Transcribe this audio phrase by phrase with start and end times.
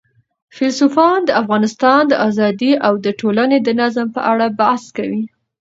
[0.55, 5.23] فیلسوفان د انسان د آزادۍ او د ټولني د نظم په اړه بحث کوي.